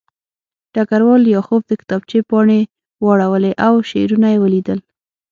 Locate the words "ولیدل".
4.43-4.79